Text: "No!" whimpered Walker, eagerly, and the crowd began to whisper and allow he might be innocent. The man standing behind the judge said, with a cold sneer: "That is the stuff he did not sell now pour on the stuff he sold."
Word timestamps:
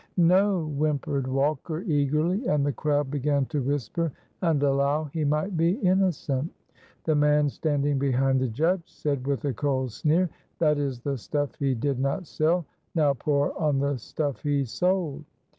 "No!" 0.17 0.63
whimpered 0.65 1.27
Walker, 1.27 1.81
eagerly, 1.81 2.47
and 2.47 2.65
the 2.65 2.73
crowd 2.73 3.11
began 3.11 3.45
to 3.45 3.61
whisper 3.61 4.11
and 4.41 4.63
allow 4.63 5.03
he 5.13 5.23
might 5.23 5.55
be 5.55 5.73
innocent. 5.73 6.51
The 7.03 7.13
man 7.13 7.49
standing 7.49 7.99
behind 7.99 8.39
the 8.39 8.47
judge 8.47 8.81
said, 8.91 9.27
with 9.27 9.45
a 9.45 9.53
cold 9.53 9.91
sneer: 9.91 10.27
"That 10.57 10.79
is 10.79 11.01
the 11.01 11.17
stuff 11.19 11.53
he 11.53 11.75
did 11.75 11.99
not 11.99 12.25
sell 12.25 12.65
now 12.95 13.13
pour 13.13 13.55
on 13.61 13.77
the 13.77 13.95
stuff 13.97 14.41
he 14.41 14.65
sold." 14.65 15.23